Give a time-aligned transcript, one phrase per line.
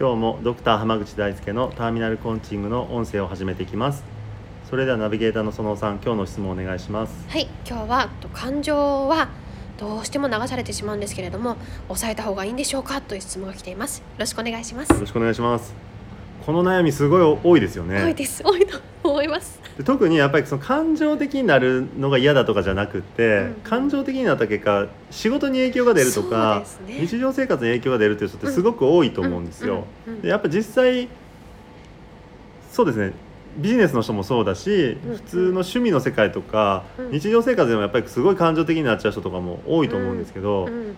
[0.00, 4.04] 今日もドクター濱口大輔のターミナルコーチングの音声を始めていきます。
[4.70, 7.26] それではナビゲーターの園尾さん今日の質問お願いします。
[7.28, 9.28] はい今日はと感情は
[9.76, 11.56] どうしても流されてしまうんですけれども
[11.88, 13.98] 抑えた方がいいんでしょうかという質問が来ています。
[13.98, 14.92] よろしくお願いします。
[14.92, 15.74] よろしくお願いします。
[16.46, 18.00] この悩みすごい多いですよね。
[18.00, 18.44] 多いです。
[18.44, 19.57] 多いと思います。
[19.57, 23.54] で特にやっぱりその感情的になるのが嫌だとかじゃなくて、うん。
[23.62, 27.06] 感情的になった結果仕事に影響が出るとか、ね。
[27.06, 29.84] 日常生活に影響が出るっていう人ってすごく多いと思うんですよ。
[30.22, 31.08] やっぱ実際
[32.72, 33.12] そうですね。
[33.56, 37.10] ビジネスの人もそうだし、うん普通の趣味の世界とか、うん。
[37.12, 40.96] 日常生活でもやっぱりすごい感情的になっちゃう人とかも多いと思うんですけど、うん。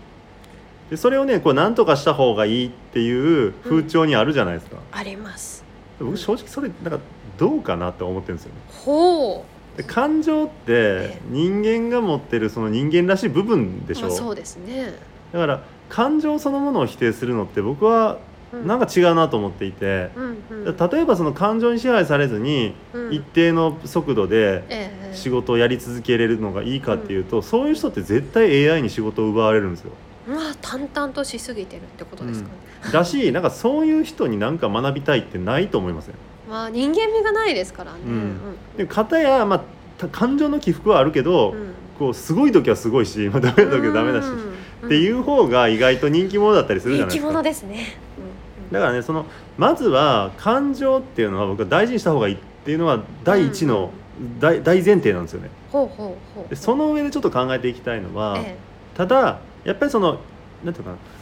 [0.90, 4.78] でそれをねこう何とかした方がいいっていう風潮にあるじゃないですか。
[4.90, 5.62] あります。
[6.00, 6.98] 僕正直それなんか
[7.38, 8.60] どうかなって思ってるんですよね。
[8.84, 9.44] ほ
[9.76, 14.94] で感情って人間が持ってるその人間らしい部分でうしょ、まあそうですね。
[15.32, 18.18] だから感情そのものを否定するのって僕は
[18.66, 20.76] なんかか違うなと思っていて、うんうん。
[20.76, 23.12] 例えばその感情に支配されずにうん。
[23.12, 25.14] 一定の速度でええ。
[25.14, 29.90] 仕事をやり続けれるのがいいかっていうと、そういう人って絶対 AI に仕事を奪われるんですよ。
[30.28, 32.54] まあ淡々としすぎてるってことですかね、
[32.92, 36.14] だしなんかそういう人に何か学びたいってないと思いません、
[36.50, 37.98] まあ人間味がないですからね。
[38.04, 38.38] うん。
[38.76, 39.62] で片や、まあ
[39.96, 41.74] た、感情の起伏はあるけど、うん。
[41.98, 44.86] こうすごい時はすごいし、 まあ、ダメな時はダメだし、うん。
[44.86, 47.28] っていう方が意外と人気者だったりするじゃないですか。
[47.28, 47.42] 人気者。
[47.42, 47.98] ですね、
[48.68, 48.74] うん。
[48.74, 49.26] だからねその
[49.58, 53.90] まずは感情っていうのは僕は大事にした方がいいっていうのは第一の
[54.40, 55.50] 大大前提なんですよね。
[55.70, 56.48] ほうほうほう。
[56.48, 58.56] でその上でちょっと考えていきたいのは、え。
[58.96, 60.18] ただやっぱりその
[60.64, 61.19] なんていうのかな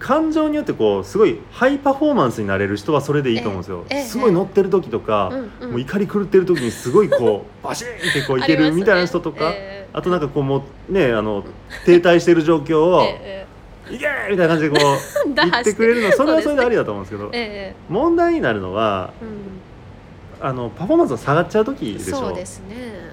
[0.00, 3.84] 感情によってこうすごいハイパフォーマンスになれる人はそれでいいと思うんですよ。
[3.90, 5.70] ええええすごい乗ってる時とか、うんうん。
[5.72, 9.50] もう怒り狂ってる時にすごいこう バシーンってこういけるみたいな人とか。
[9.50, 9.80] ええ。
[9.92, 11.44] あとなんかこうもうねあの
[11.84, 13.44] 停滞してる状況を え
[13.90, 20.46] 「いけー!」みたいな感じでこう 言ってくれるのそれはそれでありだだと思うんですけどええ問題になるのはうん。
[20.46, 22.16] あのパフォーマンスが下がっちゃう時でしょ。
[22.16, 23.12] そうですね、え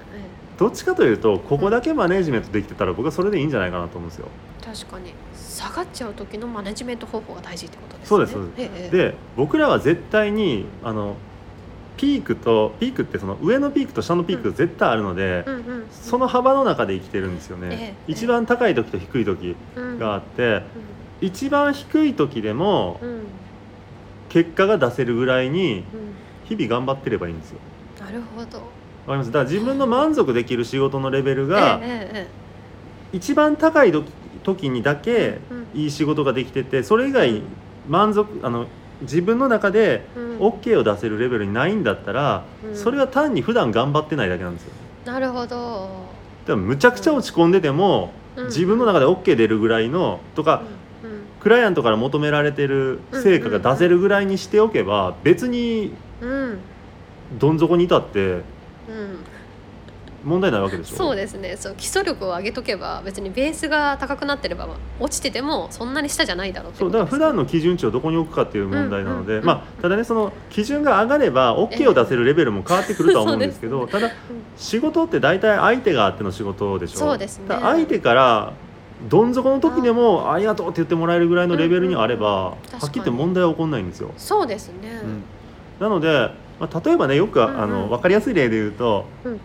[0.58, 4.26] どっちかというとここだけマネジメントできてたら僕はそれでいいんじゃないかなと思うんですよ。
[4.60, 5.14] え確かに。
[5.34, 8.06] 下がっちゃう時のマネジメント方法が大事ってことですね。
[8.08, 8.32] そうです。
[8.32, 8.96] そうですええ。
[8.96, 11.16] で僕らは絶対にあの
[11.96, 18.12] ピークとピークってその上のピークと下のピークが絶対あるので、うんうんその幅の中で生きてるんですよね、ええ。
[18.12, 19.56] 一番高い時と低い時
[19.98, 20.62] があって、
[21.20, 23.08] 一番低い時でもうん。
[23.08, 23.18] うん
[24.28, 25.84] 結果が出せるぐらいにうん。
[26.44, 27.58] 日々頑張ってればいいんですよ。
[27.98, 28.58] なるほど。
[28.58, 28.64] わ
[29.08, 29.32] かります？
[29.32, 31.80] だから自分の満足できる仕事のレベルが
[33.12, 34.10] 一番高い時
[34.44, 35.58] 時にだけうん。
[35.74, 37.42] いい仕事ができててそれ以外
[37.88, 38.66] 満足あの
[39.02, 40.06] 自分の中で
[40.38, 42.76] OK を出せるレベルにないんだったらうん。
[42.76, 44.72] それは単に普段頑張ってないだけなんですよ。
[45.04, 45.88] なるほど。
[46.46, 48.46] でもむちゃくちゃ落ち込んでてもうん。
[48.46, 50.62] 自分の中で OK 出るぐらいのとか
[51.40, 56.58] クライアントから求められてる成果が出せるぐらいにしておけば別にうん。
[57.38, 58.42] どん底にいたってうん
[60.24, 60.96] 問題ないわけでしょ？
[60.96, 61.56] そうですね。
[61.56, 64.68] そう基礎力を上げとけば別にベースが高くなってれば
[64.98, 66.90] 落ちててもそんなに下じゃないだろうってそう。
[66.90, 74.10] だから普段のの基準値をどこに置くかっていう問題なので、まあただねその基準が上がれば OK を出せるレベルも変わってくるとは思うんですけど、そうただ
[74.56, 77.46] 仕事って大体相手があっての仕事でしょそうですね。
[77.48, 78.52] 相手から
[79.08, 85.00] どん底の時でもありがとうって言ってもらえるぐらいのレベルにあれば、はっきり言って問題は起こんないんですよ、そうですね。
[85.04, 85.22] うん。
[85.78, 87.60] なので、まあ、例えばねよく、うんうん。
[87.60, 89.38] あの分かりやすい例で言うとうんうん。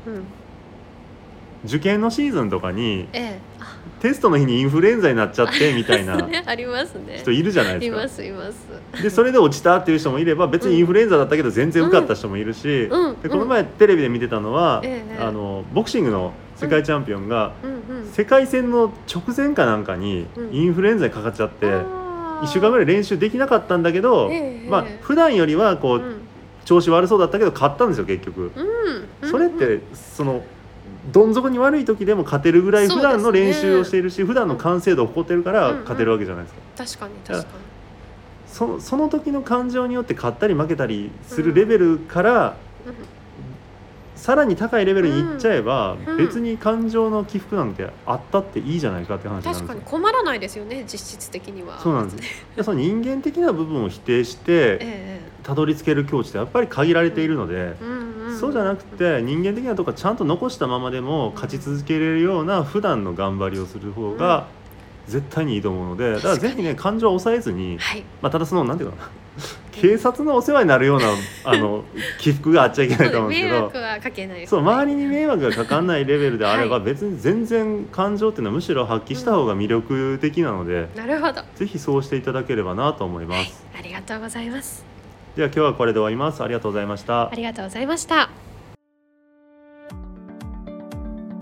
[1.66, 3.40] 受験のシーズンとかにええ。
[3.60, 7.20] あテストの日にインフルエンザになっちゃってみたいなね ありますね。
[7.20, 8.02] 人いるじゃないいですか。
[8.02, 8.10] ま。
[8.10, 9.02] すいます。
[9.02, 13.10] でそれで落ちたっていう人もいれば別にインフルエンザだったけど全然受かった人もいるし、うん。
[13.10, 13.22] うん。
[13.22, 18.06] でこの前テレビで見てたのは、ええあのボクシングの世界チャンピオンが、うんうん。
[18.12, 20.50] 世界戦の直前かなんかにうん。
[20.54, 22.42] インフルエンザにかかっちゃって、あー。
[22.42, 24.70] 1週間ぐらい練習できなかったんだけど、ええ。
[24.70, 26.23] まあ普段よりはこう、うん
[26.66, 28.52] 調子悪そうだったけど勝ったんですよ結局。
[29.22, 29.30] うん。
[29.30, 30.44] それってその
[31.12, 36.50] どん底に悪い時でも勝てるぐらい普段の練習をしているし、普段の完成度を誇ってるから勝てるわけじゃないで
[36.86, 37.08] すか。
[37.08, 37.64] 確かに確かに。
[38.48, 42.56] そのその時の感情によって勝ったり負けたりするレベルから、
[44.16, 46.18] さらに高いレベルにいっちゃえば、うん。
[46.18, 49.68] 別に感情の起伏なんてあったっていいじゃないかって話なんですよ。
[49.68, 51.80] 確かに困らないですよね実質的には。
[51.82, 52.46] そうなんです。
[52.56, 55.03] でその人間的な部分を否定して え
[55.44, 57.76] たどり着ける境地ってやっぱり限られているので、
[58.40, 64.48] そうじゃなくて人間的なところちゃんと残したままでも勝ち続けれるような普段の頑張りをする方が
[65.08, 68.04] 絶対にいいと思うのでだからぜひね感情を抑えずに、はい。
[68.22, 69.10] まあ、ただそのなんていうかな
[69.72, 71.08] 警察のお世話になるような
[71.44, 71.84] あの
[72.20, 73.78] 起伏があっちゃいけないと思うんですけど迷惑。
[73.78, 76.86] はかけないそう周りに迷惑がかかんないレベルであればはい。
[76.86, 81.42] 別に全然感情っていうのはむしろ発揮した方が魅力的なので、なるほど。
[81.56, 83.66] ぜひそうしていただければなと思います。
[83.78, 84.93] ありがとうございます
[85.36, 86.44] では今日はこれで終わります。
[86.44, 87.36] ありがとうございましたあ。
[87.36, 88.30] りがとうございました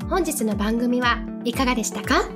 [0.09, 2.29] 本日の番組はいかがでしたか？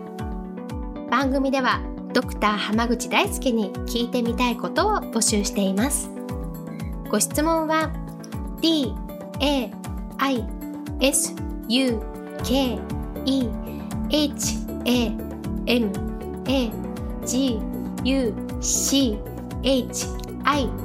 [1.09, 1.81] 番組では
[2.13, 6.09] ドクター濱口大輔に聞いてみたいことを募集しています
[7.09, 7.91] ご質問は
[8.61, 8.93] d
[9.39, 9.71] a
[10.17, 10.47] i
[11.01, 11.35] s
[11.67, 12.01] u
[12.43, 12.79] k
[13.25, 13.49] e
[14.09, 14.55] h
[14.85, 15.07] a
[15.67, 15.91] m
[16.47, 16.71] a
[17.25, 17.59] g
[18.03, 19.17] u c
[19.63, 20.07] h
[20.45, 20.84] i